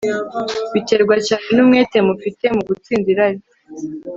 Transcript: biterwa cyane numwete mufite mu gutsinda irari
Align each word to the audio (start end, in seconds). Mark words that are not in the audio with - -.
biterwa 0.73 1.15
cyane 1.27 1.47
numwete 1.53 1.97
mufite 2.07 2.45
mu 2.55 2.61
gutsinda 2.69 3.07
irari 3.13 3.41